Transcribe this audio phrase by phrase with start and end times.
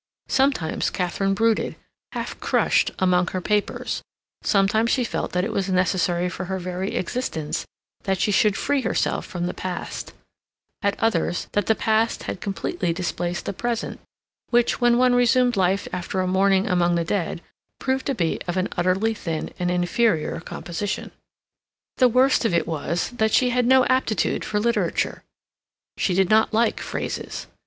[0.29, 1.75] Sometimes Katharine brooded,
[2.13, 4.01] half crushed, among her papers;
[4.41, 7.67] sometimes she felt that it was necessary for her very existence
[8.05, 10.13] that she should free herself from the past;
[10.81, 13.99] at others, that the past had completely displaced the present,
[14.49, 17.39] which, when one resumed life after a morning among the dead,
[17.77, 21.11] proved to be of an utterly thin and inferior composition.
[21.97, 25.21] The worst of it was that she had no aptitude for literature.
[25.95, 27.45] She did not like phrases.